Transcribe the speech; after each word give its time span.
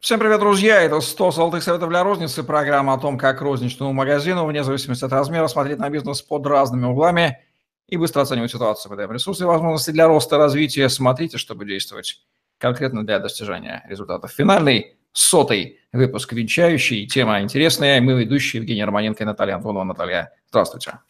Всем 0.00 0.20
привет, 0.20 0.38
друзья! 0.38 0.80
Это 0.80 1.00
100 1.00 1.32
золотых 1.32 1.60
советов 1.60 1.88
для 1.88 2.04
розницы, 2.04 2.44
программа 2.44 2.94
о 2.94 2.98
том, 2.98 3.18
как 3.18 3.40
розничному 3.40 3.92
магазину, 3.92 4.46
вне 4.46 4.62
зависимости 4.62 5.04
от 5.04 5.10
размера, 5.10 5.48
смотреть 5.48 5.80
на 5.80 5.90
бизнес 5.90 6.22
под 6.22 6.46
разными 6.46 6.86
углами 6.86 7.44
и 7.88 7.96
быстро 7.96 8.20
оценивать 8.20 8.52
ситуацию. 8.52 8.90
Мы 8.90 8.96
даем 8.96 9.10
ресурсы 9.10 9.42
и 9.42 9.46
возможности 9.46 9.90
для 9.90 10.06
роста 10.06 10.36
и 10.36 10.38
развития. 10.38 10.88
Смотрите, 10.88 11.36
чтобы 11.36 11.66
действовать 11.66 12.22
конкретно 12.58 13.04
для 13.04 13.18
достижения 13.18 13.84
результатов. 13.88 14.30
Финальный, 14.30 14.96
сотый 15.12 15.80
выпуск 15.92 16.32
венчающий. 16.32 17.08
Тема 17.08 17.40
интересная. 17.40 18.00
Мы 18.00 18.20
ведущие 18.20 18.60
Евгений 18.60 18.84
Романенко 18.84 19.24
и 19.24 19.26
Наталья 19.26 19.56
Антонова. 19.56 19.82
Наталья, 19.82 20.32
здравствуйте. 20.50 21.00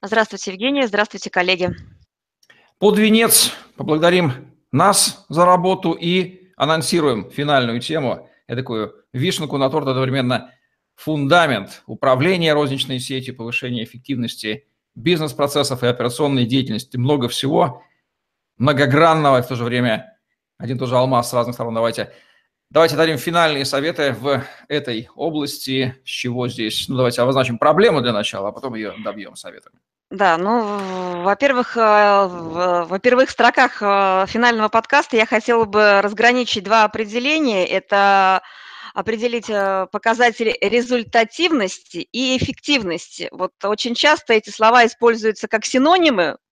Здравствуйте, 0.00 0.52
Евгения. 0.52 0.86
Здравствуйте, 0.86 1.28
коллеги. 1.28 1.70
Под 2.78 2.98
венец 2.98 3.52
поблагодарим 3.74 4.54
нас 4.70 5.26
за 5.28 5.44
работу 5.44 5.90
и 5.90 6.41
анонсируем 6.62 7.28
финальную 7.28 7.80
тему, 7.80 8.28
такую 8.46 8.94
вишенку 9.12 9.58
на 9.58 9.68
торт 9.68 9.88
одновременно 9.88 10.52
фундамент 10.94 11.82
управления 11.86 12.54
розничной 12.54 13.00
сетью, 13.00 13.34
повышения 13.34 13.82
эффективности 13.82 14.68
бизнес-процессов 14.94 15.82
и 15.82 15.88
операционной 15.88 16.44
деятельности. 16.44 16.96
Много 16.96 17.28
всего 17.28 17.82
многогранного 18.58 19.40
и 19.40 19.42
в 19.42 19.48
то 19.48 19.56
же 19.56 19.64
время 19.64 20.16
один 20.56 20.78
тоже 20.78 20.96
алмаз 20.96 21.30
с 21.30 21.32
разных 21.32 21.54
сторон. 21.54 21.74
Давайте, 21.74 22.12
давайте 22.70 22.94
дадим 22.94 23.18
финальные 23.18 23.64
советы 23.64 24.12
в 24.12 24.44
этой 24.68 25.08
области, 25.16 25.96
с 26.04 26.08
чего 26.08 26.46
здесь, 26.46 26.88
ну 26.88 26.96
давайте 26.96 27.22
обозначим 27.22 27.58
проблему 27.58 28.02
для 28.02 28.12
начала, 28.12 28.50
а 28.50 28.52
потом 28.52 28.76
ее 28.76 28.94
добьем 29.02 29.34
советами. 29.34 29.80
Да, 30.12 30.36
ну, 30.36 31.22
во-первых, 31.22 31.74
э, 31.74 31.80
в 31.80 32.98
первых 32.98 33.30
строках 33.30 33.78
э, 33.80 34.26
финального 34.28 34.68
подкаста 34.68 35.16
я 35.16 35.24
хотела 35.24 35.64
бы 35.64 36.02
разграничить 36.02 36.64
два 36.64 36.84
определения. 36.84 37.66
Это 37.66 38.42
определить 38.92 39.48
э, 39.48 39.86
показатели 39.90 40.54
результативности 40.60 42.06
и 42.12 42.36
эффективности. 42.36 43.28
Вот 43.32 43.52
очень 43.64 43.94
часто 43.94 44.34
эти 44.34 44.50
слова 44.50 44.84
используются 44.84 45.48
как 45.48 45.64
синонимы 45.64 46.36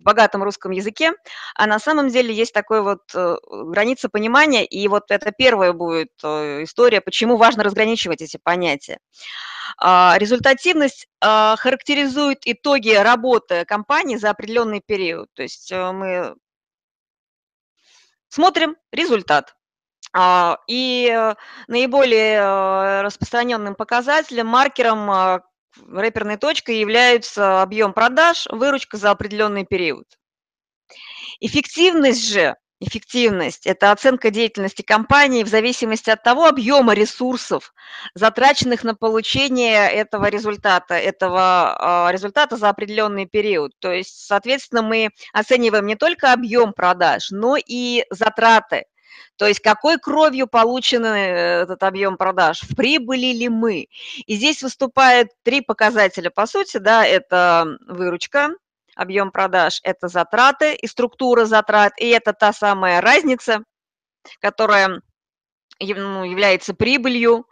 богатом 0.00 0.42
русском 0.42 0.72
языке, 0.72 1.12
а 1.54 1.66
на 1.66 1.78
самом 1.78 2.08
деле 2.08 2.34
есть 2.34 2.52
такой 2.52 2.82
вот 2.82 3.02
граница 3.14 4.08
понимания, 4.08 4.64
и 4.64 4.88
вот 4.88 5.10
это 5.10 5.30
первая 5.30 5.72
будет 5.72 6.12
история, 6.22 7.00
почему 7.00 7.36
важно 7.36 7.62
разграничивать 7.62 8.22
эти 8.22 8.38
понятия. 8.42 8.98
А, 9.78 10.16
результативность 10.18 11.06
а, 11.20 11.56
характеризует 11.56 12.40
итоги 12.44 12.90
работы 12.90 13.64
компании 13.64 14.16
за 14.16 14.30
определенный 14.30 14.82
период. 14.84 15.28
То 15.34 15.42
есть 15.42 15.70
э, 15.72 15.92
мы 15.92 16.36
смотрим 18.28 18.76
результат. 18.92 19.56
А, 20.12 20.58
и 20.66 21.10
э, 21.10 21.34
наиболее 21.68 22.40
э, 22.40 23.02
распространенным 23.02 23.74
показателем, 23.74 24.48
маркером, 24.48 25.42
рэперной 25.86 26.36
точкой 26.36 26.80
является 26.80 27.62
объем 27.62 27.92
продаж, 27.92 28.46
выручка 28.50 28.96
за 28.96 29.10
определенный 29.10 29.64
период. 29.64 30.06
Эффективность 31.40 32.28
же 32.28 32.56
Эффективность– 32.82 33.66
это 33.66 33.92
оценка 33.92 34.30
деятельности 34.30 34.80
компании 34.80 35.44
в 35.44 35.48
зависимости 35.48 36.08
от 36.08 36.22
того 36.22 36.46
объема 36.46 36.94
ресурсов, 36.94 37.74
затраченных 38.14 38.84
на 38.84 38.94
получение 38.94 39.90
этого 39.90 40.30
результата, 40.30 40.94
этого 40.94 41.76
а, 41.78 42.10
результата 42.10 42.56
за 42.56 42.70
определенный 42.70 43.26
период. 43.26 43.72
То 43.80 43.92
есть, 43.92 44.26
соответственно, 44.26 44.80
мы 44.80 45.10
оцениваем 45.34 45.84
не 45.84 45.94
только 45.94 46.32
объем 46.32 46.72
продаж, 46.72 47.30
но 47.30 47.58
и 47.58 48.06
затраты. 48.08 48.86
То 49.36 49.46
есть 49.46 49.60
какой 49.60 49.98
кровью 49.98 50.46
получен 50.46 51.04
э, 51.04 51.62
этот 51.62 51.82
объем 51.82 52.16
продаж, 52.16 52.62
в 52.62 52.76
прибыли 52.76 53.32
ли 53.32 53.48
мы. 53.48 53.88
И 54.26 54.34
здесь 54.34 54.62
выступает 54.62 55.28
три 55.42 55.60
показателя, 55.60 56.30
по 56.30 56.46
сути, 56.46 56.78
да, 56.78 57.06
это 57.06 57.78
выручка, 57.86 58.50
объем 58.94 59.30
продаж– 59.30 59.80
это 59.82 60.08
затраты 60.08 60.74
и 60.74 60.86
структура 60.86 61.44
затрат, 61.46 61.92
и 61.98 62.08
это 62.08 62.32
та 62.32 62.52
самая 62.52 63.00
разница, 63.00 63.64
которая 64.40 65.00
ну, 65.80 66.24
является 66.24 66.74
прибылью, 66.74 67.46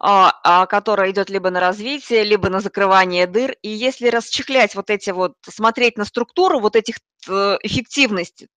а, 0.00 0.32
а, 0.42 0.66
которая 0.66 1.10
идет 1.10 1.28
либо 1.28 1.50
на 1.50 1.60
развитие, 1.60 2.24
либо 2.24 2.48
на 2.48 2.60
закрывание 2.60 3.26
дыр. 3.26 3.54
И 3.62 3.68
если 3.68 4.08
расчехлять 4.08 4.74
вот 4.74 4.90
эти 4.90 5.10
вот, 5.10 5.34
смотреть 5.42 5.98
на 5.98 6.04
структуру 6.04 6.60
вот 6.60 6.76
этих 6.76 6.96
э, 7.28 7.58
эффективностей, 7.62 8.48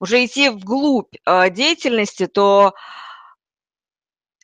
уже 0.00 0.24
идти 0.24 0.48
вглубь 0.50 1.14
э, 1.24 1.50
деятельности, 1.50 2.26
то 2.26 2.74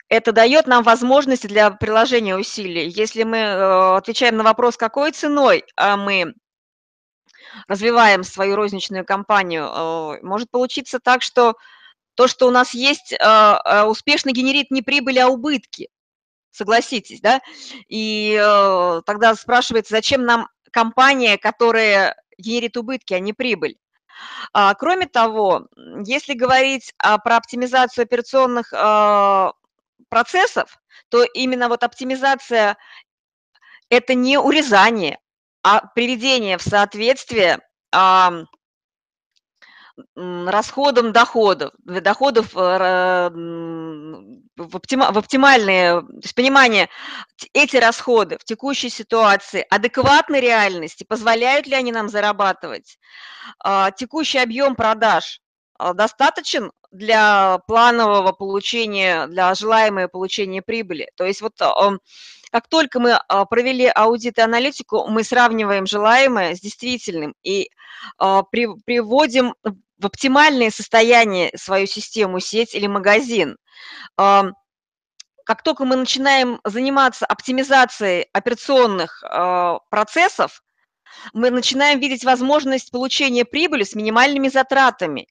это 0.09 0.33
дает 0.33 0.67
нам 0.67 0.83
возможности 0.83 1.47
для 1.47 1.71
приложения 1.71 2.37
усилий. 2.37 2.89
Если 2.89 3.23
мы 3.23 3.39
э, 3.39 3.97
отвечаем 3.97 4.37
на 4.37 4.45
вопрос, 4.45 4.77
какой 4.77 5.13
ценой 5.13 5.65
мы 5.77 6.35
развиваем 7.69 8.25
свою 8.25 8.57
розничную 8.57 9.05
компанию, 9.05 9.65
э, 9.65 10.23
может 10.23 10.51
получиться 10.51 11.01
так, 11.01 11.23
что 11.23 11.57
то, 12.15 12.29
что 12.29 12.47
у 12.47 12.51
нас 12.51 12.75
есть, 12.75 13.15
успешно 13.87 14.33
генерит 14.33 14.71
не 14.71 14.83
прибыль, 14.83 15.19
а 15.19 15.29
убытки. 15.29 15.89
Согласитесь, 16.51 17.23
да? 17.23 17.41
И 17.89 18.35
тогда 19.07 19.35
спрашивается, 19.35 19.95
зачем 19.95 20.27
нам 20.27 20.47
компания, 20.73 21.39
которая 21.39 22.15
генерит 22.37 22.77
убытки, 22.77 23.15
а 23.15 23.19
не 23.19 23.33
прибыль? 23.33 23.79
А, 24.53 24.75
кроме 24.75 25.07
того, 25.07 25.67
если 26.05 26.35
говорить 26.35 26.95
про 26.99 27.37
оптимизацию 27.37 28.05
операционных 28.05 28.73
процессов, 30.09 30.79
то 31.09 31.23
именно 31.23 31.69
вот 31.69 31.83
оптимизация– 31.85 32.77
это 33.89 34.15
не 34.15 34.39
урезание, 34.39 35.19
а 35.63 35.87
приведение 35.95 36.59
в 36.59 36.63
соответствие 36.63 37.61
а, 37.95 38.45
расходом 40.17 41.13
доходов, 41.13 41.73
доходов 41.79 42.57
э, 42.57 43.31
в, 44.57 44.77
оптима, 44.77 45.13
в 45.13 45.19
оптимальные, 45.19 46.03
то 46.03 46.07
есть 46.23 46.35
понимание, 46.35 46.89
эти 47.53 47.77
расходы 47.77 48.39
в 48.39 48.45
текущей 48.45 48.91
ситуации 48.91 49.67
адекватны 49.71 50.41
реальности, 50.41 51.05
позволяют 51.05 51.67
ли 51.67 51.75
они 51.75 51.93
нам 51.93 52.09
зарабатывать, 52.09 52.99
а, 53.59 53.91
текущий 53.91 54.39
объем 54.39 54.75
продаж 54.75 55.41
а, 55.79 55.95
достаточен 55.95 56.73
для 56.91 57.59
планового 57.67 58.33
получения, 58.33 59.27
для 59.27 59.55
желаемого 59.55 60.09
получения 60.09 60.61
прибыли. 60.63 61.11
То 61.17 61.25
есть 61.25 61.41
вот 61.41 61.55
как 62.53 62.69
только 62.69 63.01
мы 63.01 63.13
а, 63.15 63.47
провели 63.47 63.91
аудит 63.93 64.37
и 64.37 64.43
аналитику, 64.43 65.07
мы 65.09 65.25
сравниваем 65.25 65.87
желаемое 65.87 66.55
с 66.55 66.61
действительным 66.61 67.35
и 67.43 67.71
а, 68.19 68.43
приводим 68.43 69.55
в 69.65 70.07
оптимальное 70.07 70.71
состояние 70.71 71.51
свою 71.57 71.87
систему, 71.87 72.41
сеть 72.41 72.75
или 72.75 72.87
магазин. 72.87 73.57
Как 75.45 75.63
только 75.65 75.85
мы 75.85 75.97
начинаем 75.97 76.61
заниматься 76.65 77.27
оптимизацией 77.27 78.29
операционных 78.33 79.23
а, 79.25 79.81
процессов, 79.91 80.63
мы 81.33 81.51
начинаем 81.51 82.01
видеть 82.01 82.25
возможность 82.25 82.91
получения 82.91 83.45
прибыли 83.45 83.85
с 83.85 83.95
минимальными 83.95 84.49
затратами 84.49 85.29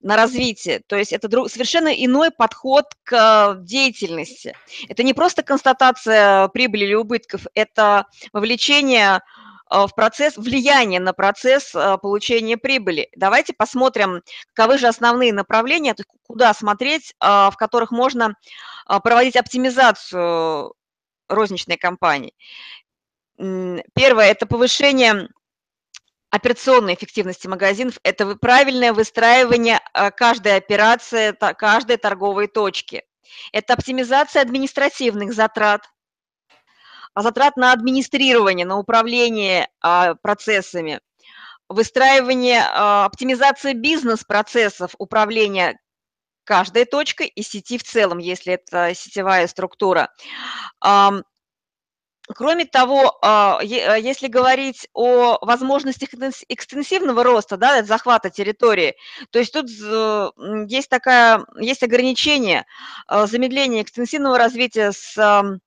на 0.00 0.16
развитие. 0.16 0.80
То 0.86 0.96
есть 0.96 1.12
это 1.12 1.28
совершенно 1.48 1.88
иной 1.88 2.30
подход 2.30 2.86
к 3.02 3.56
деятельности. 3.60 4.54
Это 4.88 5.02
не 5.02 5.12
просто 5.12 5.42
констатация 5.42 6.48
прибыли 6.48 6.84
или 6.84 6.94
убытков, 6.94 7.46
это 7.54 8.06
вовлечение 8.32 9.16
э, 9.16 9.20
в 9.70 9.88
процесс, 9.94 10.36
влияние 10.36 11.00
на 11.00 11.12
процесс 11.12 11.74
э, 11.74 11.98
получения 11.98 12.56
прибыли. 12.56 13.08
Давайте 13.16 13.52
посмотрим, 13.52 14.22
каковы 14.54 14.78
же 14.78 14.86
основные 14.86 15.32
направления, 15.32 15.94
куда 16.26 16.54
смотреть, 16.54 17.14
э, 17.20 17.26
в 17.26 17.54
которых 17.56 17.90
можно 17.90 18.34
проводить 18.86 19.36
оптимизацию 19.36 20.74
розничной 21.28 21.76
компании. 21.76 22.32
Первое– 23.36 24.26
это 24.30 24.46
повышение 24.46 25.28
операционной 26.30 26.94
эффективности 26.94 27.46
магазинов– 27.46 27.98
это 28.02 28.34
правильное 28.36 28.92
выстраивание 28.92 29.80
каждой 30.16 30.56
операции, 30.56 31.36
каждой 31.54 31.98
торговой 31.98 32.46
точки. 32.46 33.04
Это 33.52 33.74
оптимизация 33.74 34.42
административных 34.42 35.32
затрат, 35.34 35.82
затрат 37.14 37.56
на 37.56 37.72
администрирование, 37.72 38.66
на 38.66 38.78
управление 38.78 39.68
а, 39.80 40.14
процессами, 40.14 41.00
выстраивание, 41.68 42.62
оптимизация 42.62 43.74
бизнес-процессов 43.74 44.94
управления 44.98 45.78
каждой 46.44 46.86
точкой 46.86 47.26
и 47.26 47.42
сети 47.42 47.76
в 47.76 47.82
целом, 47.82 48.18
если 48.18 48.54
это 48.54 48.94
сетевая 48.94 49.46
структура. 49.48 50.08
Кроме 52.34 52.66
того, 52.66 53.18
а, 53.22 53.58
если 53.62 54.28
говорить 54.28 54.86
о 54.92 55.38
возможностях 55.44 56.10
экстенсивного 56.48 57.22
роста, 57.24 57.56
да, 57.56 57.82
захвата 57.82 58.28
территории, 58.28 58.96
то 59.30 59.38
есть 59.38 59.52
тут 59.52 59.68
есть, 60.70 60.90
такая, 60.90 61.44
есть 61.58 61.82
ограничение 61.82 62.66
замедления 63.08 63.82
экстенсивного 63.82 64.36
развития 64.36 64.92
с 64.92 65.60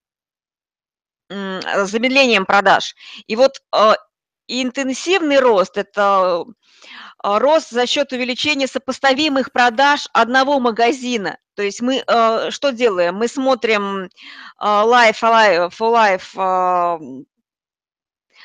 замедлением 1.86 2.46
продаж. 2.46 2.96
И 3.28 3.36
вот 3.36 3.62
интенсивный 4.48 5.40
рост– 5.40 5.72
это 5.78 6.46
а, 7.24 7.40
рост 7.40 7.70
за 7.70 7.86
счет 7.88 8.12
увеличения 8.12 8.68
сопоставимых 8.68 9.52
продаж 9.52 10.08
одного 10.14 10.60
магазина. 10.60 11.38
То 11.56 11.64
есть 11.64 11.82
мы 11.82 12.04
э, 12.06 12.50
что 12.50 12.72
делаем? 12.72 13.16
Мы 13.16 13.28
смотрим 13.28 14.06
э, 14.06 14.10
life 14.60 15.22
for 15.22 15.70
life, 15.80 17.26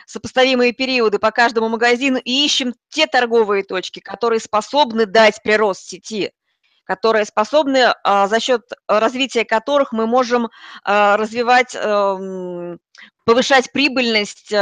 сопоставимые 0.06 0.72
периоды 0.72 1.18
по 1.18 1.30
каждому 1.30 1.68
магазину 1.68 2.18
и 2.18 2.44
ищем 2.44 2.74
те 2.90 3.06
торговые 3.06 3.64
точки, 3.64 4.00
которые 4.00 4.40
способны 4.40 5.06
дать 5.06 5.42
прирост 5.42 5.88
сети, 5.88 6.32
которые 6.86 7.24
способны 7.24 7.92
а, 8.04 8.28
за 8.28 8.40
счет 8.40 8.62
развития 8.88 9.44
которых 9.44 9.92
мы 9.92 10.06
можем 10.06 10.48
развивать, 10.84 11.74
эм, 11.74 12.78
повышать 13.24 13.72
прибыльность 13.72 14.52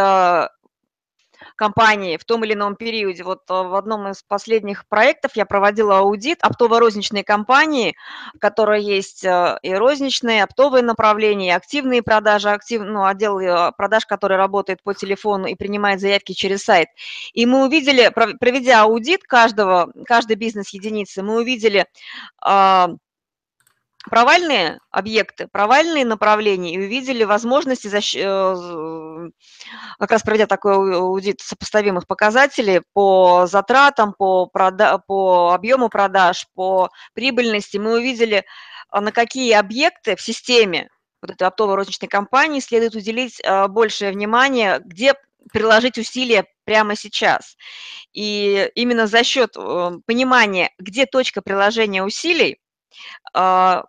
компании 1.56 2.16
в 2.16 2.24
том 2.24 2.44
или 2.44 2.54
ином 2.54 2.76
периоде. 2.76 3.22
Вот 3.22 3.42
э, 3.48 3.52
в 3.52 3.74
одном 3.74 4.08
из 4.08 4.22
последних 4.22 4.86
проектов 4.88 5.32
я 5.34 5.46
проводила 5.46 5.98
аудит 5.98 6.38
оптово-розничной 6.42 7.22
компании, 7.22 7.96
в 8.34 8.38
которой 8.38 8.82
есть 8.82 9.24
э, 9.24 9.58
и 9.62 9.72
розничные, 9.74 10.44
оптовые 10.44 10.82
направления, 10.82 11.48
и 11.48 11.56
активные 11.56 12.02
продажи, 12.02 12.50
актив, 12.50 12.82
ну, 12.82 13.04
отдел 13.04 13.38
э, 13.38 13.72
продаж, 13.76 14.06
который 14.06 14.36
работает 14.36 14.82
по 14.82 14.94
телефону 14.94 15.46
и 15.46 15.54
принимает 15.54 16.00
заявки 16.00 16.32
через 16.32 16.62
сайт. 16.62 16.88
И 17.32 17.46
мы 17.46 17.66
увидели, 17.66 18.10
проведя 18.10 18.82
аудит 18.82 19.22
каждого, 19.24 19.92
каждой 20.06 20.36
бизнес-единицы, 20.36 21.22
мы 21.22 21.40
увидели 21.40 21.86
а, 22.40 22.90
провальные 24.10 24.80
объекты, 24.90 25.48
провальные 25.50 26.04
направления 26.04 26.74
и 26.74 26.78
увидели 26.78 27.24
возможности, 27.24 27.88
э, 28.18 29.30
как 29.98 30.10
раз 30.10 30.22
проведя 30.22 30.46
такой 30.46 30.96
аудит 30.96 31.40
сопоставимых 31.40 32.06
показателей 32.06 32.82
по 32.92 33.46
затратам, 33.46 34.12
по, 34.12 34.46
прода... 34.46 34.98
по 34.98 35.52
объему 35.52 35.88
продаж, 35.88 36.46
по 36.54 36.90
прибыльности, 37.14 37.78
мы 37.78 37.94
увидели, 37.94 38.44
а, 38.90 39.00
на 39.00 39.12
какие 39.12 39.52
объекты 39.52 40.16
в 40.16 40.20
системе 40.20 40.90
вот 41.22 41.30
этой 41.30 41.48
оптово-розничной 41.48 42.08
компании 42.08 42.60
следует 42.60 42.94
уделить 42.94 43.40
а, 43.44 43.68
большее 43.68 44.12
внимание, 44.12 44.80
где 44.84 45.14
приложить 45.52 45.98
усилия 45.98 46.46
прямо 46.64 46.96
сейчас. 46.96 47.56
И 48.12 48.70
именно 48.74 49.06
за 49.06 49.22
счет 49.24 49.56
э, 49.56 49.90
понимания, 50.06 50.70
где 50.78 51.04
точка 51.04 51.42
приложения 51.42 52.02
усилий, 52.02 52.58
а, 53.34 53.84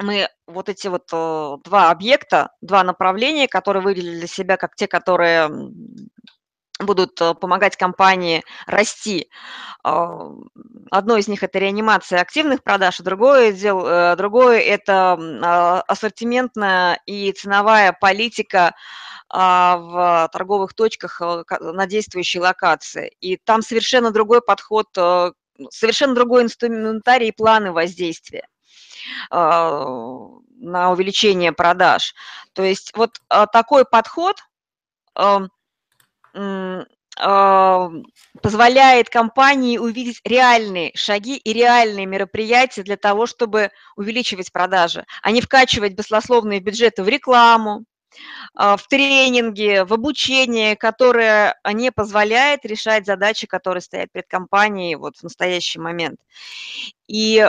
мы 0.00 0.28
вот 0.46 0.68
эти 0.68 0.88
вот 0.88 1.08
э, 1.12 1.56
два 1.64 1.90
объекта, 1.90 2.50
два 2.60 2.82
направления, 2.82 3.48
которые 3.48 3.82
выделили 3.82 4.18
для 4.18 4.26
себя 4.26 4.56
как 4.56 4.74
те, 4.74 4.86
которые 4.86 5.50
будут 6.84 7.20
э, 7.20 7.34
помогать 7.34 7.76
компании 7.76 8.42
расти. 8.66 9.28
А, 9.84 10.30
одно 10.90 11.16
из 11.16 11.28
них– 11.28 11.42
это 11.44 11.58
реанимация 11.58 12.20
активных 12.20 12.62
продаж, 12.62 13.00
а 13.00 13.02
другое, 13.02 13.52
дел, 13.52 13.84
э, 13.86 14.16
другое– 14.16 14.60
это 14.60 15.18
а, 15.18 15.82
ассортиментная 15.82 17.00
и 17.06 17.32
ценовая 17.32 17.92
политика 17.92 18.74
а, 19.28 19.76
в 19.76 20.30
торговых 20.32 20.74
точках 20.74 21.20
на 21.60 21.86
действующей 21.86 22.40
локации. 22.40 23.12
И 23.20 23.36
там 23.36 23.62
совершенно 23.62 24.10
другой 24.10 24.42
подход, 24.42 24.86
совершенно 25.70 26.14
другой 26.14 26.42
инструментарий 26.42 27.28
и 27.28 27.32
планы 27.32 27.72
воздействия. 27.72 28.46
А, 29.30 29.86
на 30.60 30.90
увеличение 30.90 31.52
продаж. 31.52 32.14
То 32.52 32.62
есть 32.62 32.92
вот 32.96 33.20
а, 33.28 33.46
такой 33.46 33.84
подход 33.84 34.36
а, 35.14 35.40
позволяет 38.42 39.10
компании 39.10 39.78
увидеть 39.78 40.20
реальные 40.24 40.92
шаги 40.94 41.36
и 41.36 41.52
реальные 41.52 42.06
мероприятия 42.06 42.82
для 42.82 42.96
того, 42.96 43.26
чтобы 43.26 43.70
увеличивать 43.96 44.52
продажи, 44.52 45.04
а 45.22 45.30
не 45.30 45.40
вкачивать 45.40 45.94
баслословные 45.96 46.60
бюджеты 46.60 47.02
в 47.02 47.08
рекламу, 47.08 47.84
в 48.54 48.80
тренинги, 48.88 49.84
в 49.86 49.92
обучение, 49.92 50.76
которое 50.76 51.56
не 51.72 51.92
позволяет 51.92 52.64
решать 52.64 53.06
задачи, 53.06 53.46
которые 53.46 53.82
стоят 53.82 54.10
перед 54.12 54.26
компанией 54.26 54.96
вот 54.96 55.16
в 55.16 55.22
настоящий 55.22 55.78
момент. 55.78 56.18
И 57.06 57.48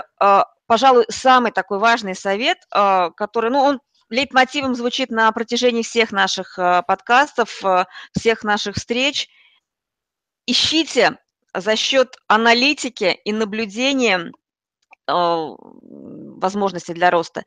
пожалуй, 0.71 1.03
самый 1.09 1.51
такой 1.51 1.79
важный 1.79 2.15
совет, 2.15 2.57
а, 2.71 3.09
который, 3.09 3.51
ну, 3.51 3.59
он 3.59 3.81
лейтмотивом 4.09 4.73
звучит 4.73 5.11
на 5.11 5.29
протяжении 5.33 5.81
всех 5.81 6.13
наших 6.13 6.57
а, 6.57 6.81
подкастов, 6.81 7.59
а, 7.65 7.87
всех 8.17 8.45
наших 8.45 8.77
встреч. 8.77 9.27
Ищите 10.45 11.17
за 11.53 11.75
счет 11.75 12.15
аналитики 12.27 13.19
и 13.25 13.33
наблюдения 13.33 14.31
возможности 16.41 16.91
для 16.91 17.09
роста. 17.11 17.43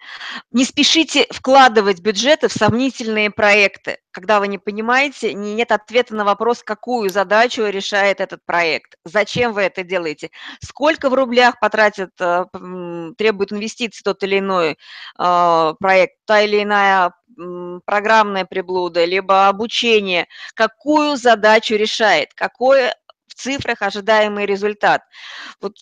Не 0.51 0.65
спешите 0.65 1.27
вкладывать 1.31 2.01
бюджеты 2.01 2.49
в 2.49 2.53
сомнительные 2.53 3.31
проекты, 3.31 3.99
когда 4.11 4.41
вы 4.41 4.49
не 4.49 4.59
понимаете, 4.59 5.35
нет 5.35 5.73
ответа 5.73 6.15
на 6.15 6.25
вопрос, 6.25 6.63
какую 6.63 7.11
задачу 7.11 7.65
решает 7.65 8.21
этот 8.21 8.41
проект, 8.47 8.95
зачем 9.05 9.53
вы 9.53 9.63
это 9.63 9.83
делаете, 9.83 10.31
сколько 10.63 11.11
в 11.11 11.15
рублях 11.15 11.59
потратит, 11.61 12.11
э, 12.21 12.45
требует 13.19 13.53
инвестиций 13.53 14.03
тот 14.05 14.23
или 14.23 14.39
иной 14.39 14.79
э, 15.19 15.75
проект, 15.79 16.15
та 16.25 16.41
или 16.43 16.63
иная 16.63 17.13
программная 17.85 18.45
приблуда, 18.45 19.05
либо 19.05 19.49
обучение, 19.49 20.29
какую 20.55 21.17
задачу 21.17 21.75
решает, 21.75 22.33
какой 22.35 22.91
в 23.27 23.35
цифрах 23.35 23.83
ожидаемый 23.83 24.47
результат. 24.47 25.03
Вот 25.61 25.75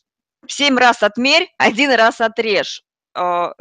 семь 0.47 0.79
раз 0.79 1.03
отмерь, 1.03 1.53
один 1.59 1.93
раз 1.93 2.21
отрежь. 2.21 2.83
А, 3.15 3.55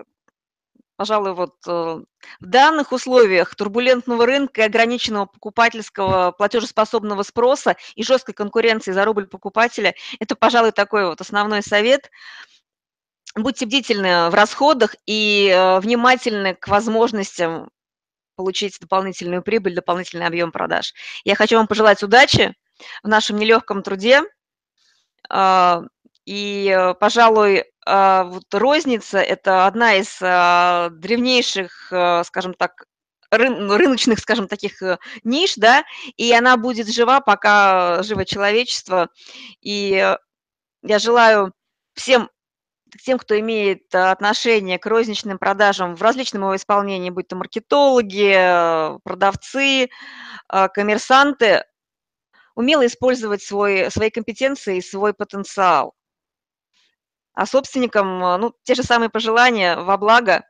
пожалуй, 0.95 1.33
вот 1.33 1.55
э, 1.67 1.71
в 1.71 2.45
данных 2.45 2.91
условиях 2.91 3.55
турбулентного 3.55 4.25
рынка 4.25 4.61
и 4.61 4.65
ограниченного 4.65 5.25
покупательского 5.25 6.31
платежеспособного 6.31 7.23
спроса 7.23 7.75
и 7.95 8.03
жесткой 8.03 8.35
конкуренции 8.35 8.91
за 8.91 9.03
рубль 9.05 9.27
покупателя, 9.27 9.95
это, 10.19 10.35
пожалуй, 10.35 10.71
такой 10.71 11.05
вот 11.05 11.19
основной 11.21 11.63
совет. 11.63 12.11
Будьте 13.35 13.65
бдительны 13.65 14.29
в 14.29 14.33
расходах 14.33 14.95
и 15.05 15.49
э, 15.49 15.79
внимательны 15.79 16.53
к 16.53 16.67
возможностям 16.67 17.69
получить 18.35 18.79
дополнительную 18.79 19.41
прибыль, 19.41 19.75
дополнительный 19.75 20.25
объем 20.25 20.51
продаж. 20.51 20.93
Я 21.23 21.35
хочу 21.35 21.57
вам 21.57 21.67
пожелать 21.67 22.03
удачи 22.03 22.55
в 23.03 23.07
нашем 23.07 23.37
нелегком 23.37 23.83
труде. 23.83 24.21
И, 26.25 26.73
э, 26.75 26.93
пожалуй, 26.95 27.65
а, 27.85 28.25
вот 28.25 28.53
розница– 28.53 29.19
это 29.19 29.65
одна 29.65 29.95
из 29.95 30.19
а, 30.21 30.89
древнейших, 30.91 31.91
э, 31.91 32.23
скажем 32.25 32.53
так, 32.53 32.85
ну, 33.31 33.77
рыночных, 33.77 34.19
скажем, 34.19 34.47
таких 34.47 34.81
э, 34.83 34.99
ниш, 35.23 35.55
да, 35.55 35.83
и 36.17 36.31
она 36.33 36.57
будет 36.57 36.93
жива, 36.93 37.21
пока 37.21 38.03
живо 38.03 38.25
человечество. 38.25 39.09
И 39.61 40.15
я 40.83 40.99
желаю 40.99 41.53
всем 41.95 42.29
тем, 43.03 43.17
кто 43.17 43.39
имеет 43.39 43.93
отношение 43.95 44.77
к 44.77 44.85
розничным 44.85 45.37
продажам 45.39 45.95
в 45.95 46.01
различном 46.01 46.43
его 46.43 46.55
исполнении, 46.57 47.09
будь 47.09 47.29
то 47.29 47.37
маркетологи, 47.37 48.99
продавцы, 49.03 49.89
коммерсанты, 50.73 51.63
умело 52.55 52.85
использовать 52.85 53.41
свой, 53.41 53.89
свои 53.91 54.09
компетенции 54.09 54.77
и 54.77 54.81
свой 54.81 55.13
потенциал 55.13 55.95
а 57.33 57.45
собственникам, 57.45 58.23
э, 58.23 58.37
ну, 58.37 58.53
те 58.63 58.75
же 58.75 58.83
самые 58.83 59.09
пожелания 59.09 59.75
во 59.75 59.97
благо 59.97 60.43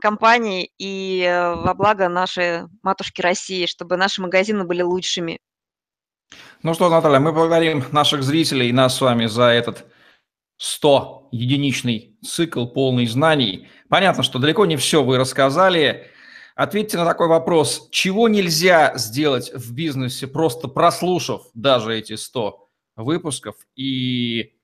компании 0.00 0.70
и 0.78 1.22
э, 1.22 1.54
во 1.54 1.74
благо 1.74 2.08
нашей 2.08 2.62
матушки 2.82 3.20
России, 3.20 3.66
чтобы 3.66 3.96
наши 3.96 4.20
магазины 4.20 4.64
были 4.64 4.82
лучшими. 4.82 5.40
Ну 6.62 6.74
что, 6.74 6.88
Наталья, 6.88 7.20
мы 7.20 7.32
благодарим 7.32 7.84
наших 7.92 8.22
зрителей 8.22 8.68
и 8.68 8.72
нас 8.72 8.96
с 8.96 9.00
вами 9.00 9.26
за 9.26 9.44
этот 9.44 9.86
100 10.58 11.28
единичный 11.32 12.16
цикл, 12.24 12.66
полный 12.66 13.06
знаний. 13.06 13.68
Понятно, 13.88 14.22
что 14.22 14.38
далеко 14.38 14.66
не 14.66 14.76
все 14.76 15.02
вы 15.04 15.18
рассказали. 15.18 16.10
Ответьте 16.54 16.96
на 16.96 17.04
такой 17.04 17.28
вопрос. 17.28 17.88
Чего 17.90 18.28
нельзя 18.28 18.96
сделать 18.96 19.52
в 19.52 19.74
бизнесе, 19.74 20.26
просто 20.26 20.68
прослушав 20.68 21.42
даже 21.54 21.96
эти 21.96 22.16
100 22.16 22.68
выпусков 22.96 23.56
и 23.76 24.55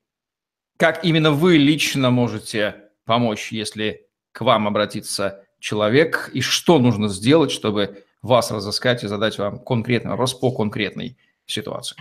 как 0.83 1.05
именно 1.05 1.31
вы 1.31 1.59
лично 1.59 2.11
можете 2.11 2.75
помочь, 3.05 3.53
если 3.53 4.09
к 4.33 4.41
вам 4.41 4.67
обратится 4.67 5.45
человек, 5.61 6.29
и 6.33 6.41
что 6.41 6.81
нужно 6.81 7.07
сделать, 7.07 7.53
чтобы 7.53 8.03
вас 8.21 8.51
разыскать 8.51 9.05
и 9.05 9.07
задать 9.07 9.39
вам 9.39 9.61
конкретный 9.61 10.11
вопрос 10.11 10.35
по 10.35 10.51
конкретной 10.51 11.17
ситуации. 11.47 11.95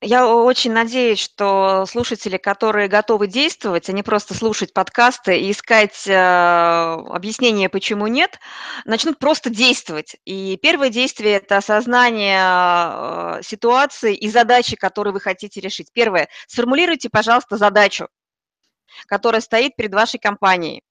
Я 0.00 0.28
очень 0.32 0.72
надеюсь, 0.72 1.18
что 1.18 1.84
слушатели, 1.86 2.36
которые 2.36 2.86
готовы 2.86 3.26
действовать, 3.26 3.88
а 3.88 3.92
не 3.92 4.04
просто 4.04 4.32
слушать 4.32 4.72
подкасты 4.72 5.40
и 5.40 5.50
искать 5.50 6.06
э, 6.06 6.14
объяснение, 6.14 7.68
почему 7.68 8.06
нет, 8.06 8.38
начнут 8.84 9.18
просто 9.18 9.50
действовать. 9.50 10.14
И 10.24 10.56
первое 10.62 10.90
действие– 10.90 11.32
это 11.38 11.56
осознание 11.56 12.40
э, 12.40 13.42
ситуации 13.42 14.14
и 14.14 14.30
задачи, 14.30 14.76
которые 14.76 15.12
вы 15.12 15.20
хотите 15.20 15.60
решить. 15.60 15.88
Первое– 15.92 16.28
сформулируйте, 16.46 17.08
пожалуйста, 17.10 17.56
задачу, 17.56 18.06
которая 19.08 19.40
стоит 19.40 19.74
перед 19.74 19.92
вашей 19.92 20.20
компанией. 20.20 20.84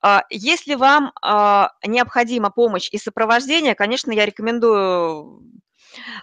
А, 0.00 0.24
если 0.30 0.74
вам 0.74 1.12
а, 1.22 1.72
необходима 1.86 2.50
помощь 2.50 2.88
и 2.92 2.98
сопровождение, 2.98 3.74
конечно, 3.74 4.12
я 4.12 4.26
рекомендую 4.26 5.42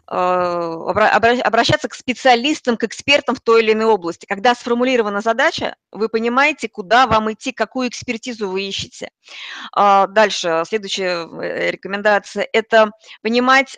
а, 0.08 0.74
обращаться 1.44 1.88
к 1.88 1.94
специалистам, 1.94 2.78
к 2.78 2.84
экспертам 2.84 3.36
в 3.36 3.42
той 3.42 3.64
или 3.64 3.74
иной 3.74 3.86
области. 3.86 4.26
Когда 4.26 4.56
сформулирована 4.56 5.22
задача, 5.22 5.76
вы 5.92 6.10
понимаете, 6.10 6.70
куда 6.70 7.08
вам 7.08 7.32
идти, 7.32 7.52
какую 7.52 7.90
экспертизу 7.90 8.50
вы 8.50 8.64
ищете. 8.64 9.12
Дальше, 9.76 10.64
следующая 10.68 11.28
э, 11.28 11.72
рекомендация– 11.72 12.48
это 12.54 12.92
понимать, 13.22 13.78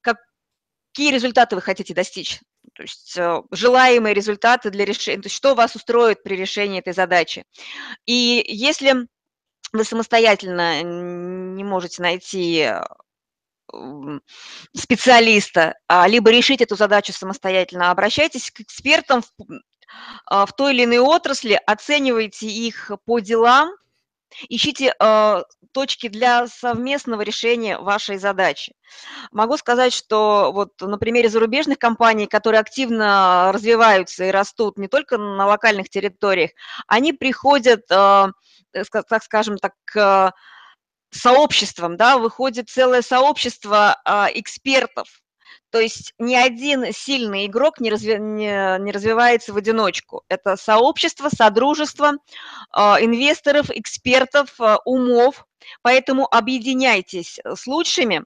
какие 0.00 1.12
результаты 1.12 1.56
вы 1.56 1.62
хотите 1.62 1.94
достичь. 1.94 2.40
То 2.74 2.82
есть 2.82 3.16
э, 3.16 3.42
желаемые 3.50 4.14
результаты 4.14 4.70
для 4.70 4.84
решения, 4.84 5.22
то 5.22 5.26
есть 5.26 5.36
что 5.36 5.54
вас 5.54 5.74
устроит 5.74 6.22
при 6.22 6.36
решении 6.36 6.78
этой 6.78 6.92
задачи. 6.92 7.44
И 8.06 8.44
если 8.48 9.06
вы 9.72 9.84
самостоятельно 9.84 10.82
не 10.82 11.64
можете 11.64 12.02
найти 12.02 12.68
специалиста, 14.76 15.74
а, 15.86 16.06
либо 16.06 16.30
решить 16.30 16.60
эту 16.60 16.76
задачу 16.76 17.12
самостоятельно, 17.12 17.90
обращайтесь 17.90 18.50
к 18.50 18.60
экспертам 18.60 19.22
в, 19.22 19.28
а, 20.26 20.46
в 20.46 20.54
той 20.54 20.74
или 20.74 20.84
иной 20.84 20.98
отрасли, 20.98 21.58
оценивайте 21.66 22.46
их 22.46 22.90
по 23.06 23.20
делам, 23.20 23.70
ищите 24.48 24.94
э, 24.98 25.42
точки 25.72 26.08
для 26.08 26.46
совместного 26.46 27.22
решения 27.22 27.78
вашей 27.78 28.18
задачи. 28.18 28.74
Могу 29.30 29.56
сказать, 29.56 29.92
что 29.92 30.52
вот 30.52 30.70
на 30.80 30.98
примере 30.98 31.28
зарубежных 31.28 31.78
компаний, 31.78 32.26
которые 32.26 32.60
активно 32.60 33.50
развиваются 33.52 34.24
и 34.24 34.30
растут 34.30 34.78
не 34.78 34.88
только 34.88 35.18
на 35.18 35.46
локальных 35.46 35.88
территориях, 35.88 36.50
они 36.86 37.12
приходят, 37.12 37.82
э, 37.90 38.26
так 38.72 39.22
скажем 39.24 39.58
так, 39.58 39.72
к 39.84 40.32
сообществам, 41.10 41.96
да, 41.96 42.18
выходит 42.18 42.68
целое 42.68 43.02
сообщество 43.02 44.00
э, 44.04 44.26
экспертов, 44.34 45.22
то 45.72 45.80
есть 45.80 46.12
ни 46.18 46.34
один 46.34 46.92
сильный 46.92 47.46
игрок 47.46 47.80
не, 47.80 47.90
разви, 47.90 48.18
не, 48.18 48.78
не 48.78 48.92
развивается 48.92 49.54
в 49.54 49.56
одиночку. 49.56 50.22
Это 50.28 50.56
сообщество, 50.56 51.30
содружество 51.30 52.12
э, 52.76 52.80
инвесторов, 53.00 53.70
экспертов, 53.70 54.60
э, 54.60 54.76
умов. 54.84 55.46
Поэтому 55.82 56.26
объединяйтесь 56.30 57.40
с 57.44 57.66
лучшими, 57.66 58.24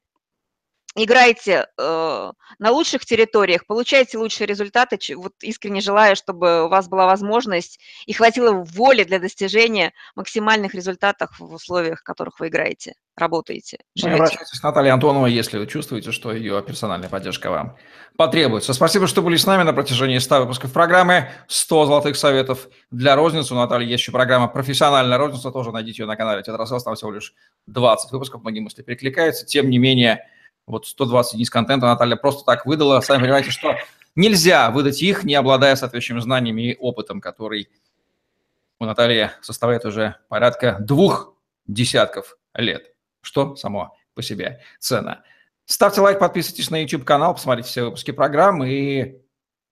играйте 0.97 1.69
э, 1.79 2.33
на 2.59 2.71
лучших 2.71 3.05
территориях, 3.05 3.67
получайте 3.67 4.19
лучшие 4.19 4.47
результаты. 4.47 4.99
Вот 5.17 5.35
искренне 5.43 5.81
желаю, 5.81 6.17
чтобы 6.17 6.65
у 6.65 6.69
вас 6.69 6.89
была 6.89 7.07
возможность 7.07 7.79
и 8.07 8.13
хватило 8.13 8.53
воли 8.53 9.05
для 9.05 9.19
достижения 9.19 9.93
максимальных 10.15 10.75
результатов 10.75 11.39
в 11.39 11.53
условиях, 11.53 12.01
в 12.01 12.05
которых 12.05 12.41
вы 12.41 12.49
играете, 12.49 12.95
работаете. 13.17 13.79
Ну, 14.03 14.15
обращайтесь 14.15 14.61
к 14.61 14.63
Наталье 14.63 14.93
Антоновой, 14.93 15.33
если 15.33 15.59
вы 15.59 15.67
чувствуете, 15.67 16.13
что 16.13 16.33
ее 16.33 16.63
персональная 16.63 17.09
поддержка 17.09 17.51
вам 17.51 17.77
потребуется. 18.17 18.75
Спасибо, 18.75 19.07
что 19.07 19.23
были 19.23 19.37
с 19.37 19.47
нами 19.47 19.63
на 19.63 19.73
протяжении 19.73 20.19
100 20.19 20.41
выпусков 20.41 20.73
программы. 20.73 21.31
100 21.49 21.87
золотых 21.87 22.17
советов 22.17 22.69
для 22.91 23.17
розницы. 23.17 23.55
У 23.55 23.57
Натальи 23.57 23.89
есть 23.89 24.03
еще 24.03 24.13
программа 24.13 24.49
«Профессиональная 24.49 25.19
розница». 25.19 25.51
Тоже 25.51 25.73
найдите 25.73 26.03
ее 26.03 26.07
на 26.07 26.17
канале 26.17 26.43
Тетрасселс. 26.43 26.85
Там 26.85 26.95
всего 26.95 27.13
лишь 27.13 27.35
20 27.67 28.13
выпусков. 28.13 28.43
Многие 28.43 28.61
мысли 28.61 28.83
перекликаются. 28.83 29.47
Тем 29.47 29.71
не 29.71 29.79
менее, 29.79 30.27
вот 30.67 30.87
120 30.87 31.35
единиц 31.35 31.51
контента 31.51 31.87
Наталья 31.87 32.17
просто 32.17 32.45
так 32.45 32.67
выдала. 32.67 33.01
Сами 33.01 33.23
понимаете, 33.23 33.51
что 33.51 33.77
нельзя 34.15 34.71
выдать 34.71 35.01
их, 35.03 35.25
не 35.25 35.35
обладая 35.35 35.77
соответствующими 35.77 36.21
знаниями 36.21 36.73
и 36.73 36.77
опытом, 36.77 37.21
который 37.21 37.69
у 38.79 38.85
Натальи 38.85 39.31
составляет 39.41 39.85
уже 39.85 40.17
порядка 40.29 40.77
двух 40.81 41.35
десятков 41.67 42.37
лет, 42.55 42.93
что 43.27 43.57
само 43.57 43.97
по 44.15 44.23
себе 44.23 44.61
ценно. 44.79 45.25
Ставьте 45.65 46.01
лайк, 46.01 46.21
подписывайтесь 46.21 46.71
на 46.71 46.81
YouTube-канал, 46.83 47.35
посмотрите 47.35 47.69
все 47.69 47.85
выпуски 47.85 48.13
программы 48.13 48.71
и 48.71 49.17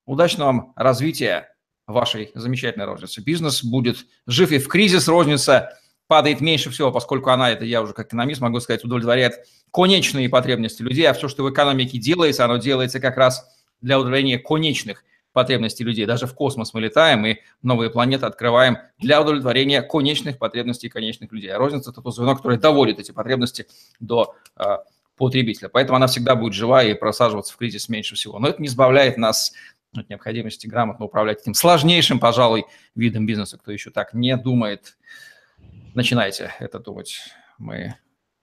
удачного 0.07 0.47
вам 0.49 0.73
развития 0.75 1.55
вашей 1.87 2.33
замечательной 2.35 2.87
розницы. 2.87 3.23
Бизнес 3.23 3.63
будет 3.63 4.07
жив 4.27 4.51
и 4.51 4.59
в 4.59 4.67
кризис. 4.67 5.07
Розница 5.07 5.79
падает 6.09 6.41
меньше 6.41 6.71
всего, 6.71 6.91
поскольку 6.91 7.31
она, 7.31 7.51
это 7.51 7.65
я 7.65 7.81
уже 7.81 7.93
как 7.93 8.09
экономист 8.09 8.41
могу 8.41 8.59
сказать, 8.59 8.85
удовлетворяет 8.85 9.47
конечные 9.73 10.29
потребности 10.29 10.83
людей, 10.83 11.09
а 11.09 11.15
все, 11.15 11.29
что 11.29 11.45
в 11.45 11.53
экономике 11.53 11.99
делается, 11.99 12.45
оно 12.45 12.57
делается 12.57 12.99
как 12.99 13.17
раз 13.17 13.47
для 13.81 13.99
удовлетворения 13.99 14.39
конечных 14.39 15.05
потребностей 15.35 15.85
людей. 15.85 16.07
Даже 16.07 16.27
в 16.27 16.35
космос 16.35 16.73
мы 16.73 16.81
летаем 16.81 17.27
и 17.27 17.39
новые 17.61 17.91
планеты 17.91 18.25
открываем 18.25 18.79
для 18.99 19.21
удовлетворения 19.21 19.83
конечных 19.83 20.39
потребностей 20.39 20.89
конечных 20.89 21.33
людей. 21.33 21.51
А 21.51 21.59
розница– 21.59 21.91
это 21.93 22.01
то 22.01 22.11
звено, 22.11 22.37
которое 22.37 22.59
доводит 22.59 23.01
эти 23.01 23.11
потребности 23.11 23.67
до 23.99 24.37
э, 24.57 24.79
потребителя. 25.17 25.69
Поэтому 25.69 25.97
она 25.97 26.07
всегда 26.07 26.37
будет 26.37 26.55
жива 26.55 26.85
и 26.85 26.95
просаживаться 26.95 27.53
в 27.53 27.57
кризис 27.57 27.89
меньше 27.89 28.15
всего. 28.15 28.39
Но 28.39 28.49
это 28.49 28.63
не 28.63 28.69
избавляет 28.69 29.19
нас 29.19 29.53
от 29.93 30.09
необходимости 30.09 30.67
грамотно 30.67 31.05
управлять 31.05 31.43
этим 31.43 31.55
сложнейшим, 31.55 32.21
пожалуй, 32.21 32.65
видом 32.95 33.27
бизнеса. 33.27 33.59
Кто 33.59 33.73
еще 33.73 33.91
так 33.91 34.15
не 34.15 34.37
думает, 34.37 34.97
начинайте 35.95 36.53
это 36.61 36.79
думать. 36.79 37.21
Мы 37.59 37.97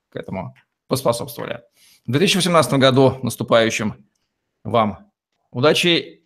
к 0.09 0.17
этому 0.17 0.55
поспособствовали. 0.87 1.61
В 2.05 2.11
2018 2.11 2.73
году 2.73 3.17
наступающим 3.23 4.05
вам 4.65 5.09
удачи. 5.51 6.20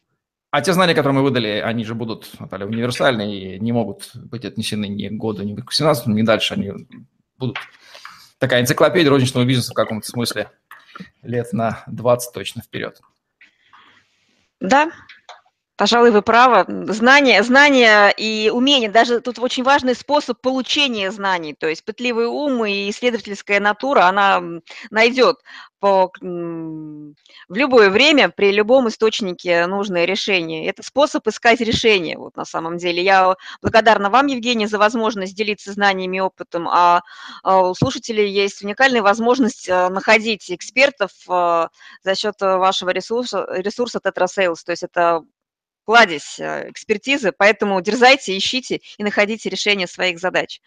А 0.56 0.62
те 0.62 0.72
знания, 0.72 0.94
которые 0.94 1.16
мы 1.16 1.22
выдали, 1.22 1.62
они 1.62 1.84
же 1.84 1.96
будут, 1.96 2.32
Наталья, 2.40 2.66
универсальные 2.66 3.58
и 3.58 3.60
не 3.60 3.74
могут 3.74 4.16
быть 4.16 4.46
отнесены 4.46 4.88
ни 4.88 5.10
к 5.10 5.12
году, 5.12 5.44
ни 5.44 5.52
к 5.52 5.56
2017, 5.56 6.08
ни 6.08 6.22
дальше. 6.22 6.54
Они 6.54 6.72
будут 7.38 7.58
такая 8.40 8.62
энциклопедия 8.62 9.10
розничного 9.10 9.44
бизнеса 9.44 9.74
в 9.74 9.76
каком-то 9.76 10.08
смысле 10.08 10.50
лет 11.24 11.52
на 11.52 11.84
20 11.88 12.34
точно 12.34 12.62
вперед. 12.62 13.02
Да, 14.62 14.92
Пожалуй, 15.77 16.12
вы 16.12 16.22
правы. 16.22 16.65
Знания, 16.94 17.44
знания 17.44 18.10
и 18.15 18.50
умения, 18.50 18.89
даже 18.89 19.20
тут 19.20 19.39
очень 19.39 19.63
важный 19.63 19.94
способ 19.94 20.39
получения 20.39 21.12
знаний, 21.12 21.53
то 21.53 21.67
есть 21.67 21.84
пытливый 21.84 22.27
ум 22.27 22.63
и 22.65 22.89
исследовательская 22.89 23.60
натура, 23.60 24.05
она 24.05 24.41
найдет 24.89 25.36
по, 25.82 26.10
в 26.22 27.55
любое 27.55 27.89
время, 27.89 28.29
при 28.29 28.53
любом 28.53 28.88
источнике 28.88 29.67
нужное 29.67 30.05
решение. 30.05 30.65
Это 30.67 30.82
способ 30.82 31.27
искать 31.27 31.60
решение, 31.60 32.17
вот 32.17 32.38
на 32.38 32.46
самом 32.46 32.77
деле. 32.77 33.03
Я 33.03 33.36
благодарна 33.62 34.10
вам, 34.10 34.27
Евгений, 34.27 34.67
за 34.67 34.77
возможность 34.79 35.36
делиться 35.36 35.74
знаниями 35.74 36.17
и 36.17 36.22
опытом, 36.22 36.70
а, 36.70 37.01
а 37.44 37.70
у 37.70 37.75
слушателей 37.75 38.32
есть 38.32 38.63
уникальная 38.63 39.01
возможность 39.01 39.70
а, 39.70 39.89
находить 39.89 40.50
экспертов 40.50 41.12
а, 41.27 41.67
за 42.01 42.15
счет 42.15 42.36
вашего 42.39 42.91
ресурса, 42.91 43.46
ресурса 43.50 44.00
TetraSales, 44.01 44.63
то 44.65 44.72
есть 44.72 44.84
это 44.84 45.22
кладезь 45.86 46.39
э, 46.39 46.70
экспертизы, 46.70 47.32
поэтому 47.32 47.80
дерзайте, 47.82 48.38
ищите 48.38 48.82
и 48.98 49.04
находите 49.04 49.50
решение 49.50 49.88
своих 49.88 50.20
задач. 50.20 50.62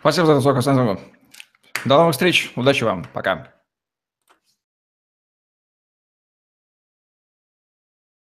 Спасибо 0.00 0.26
за 0.26 0.34
разговор, 0.34 0.54
Константин. 0.54 0.98
До 1.84 1.96
новых 1.96 2.12
встреч, 2.12 2.52
удачи 2.56 2.84
вам, 2.84 3.04
пока. 3.12 3.52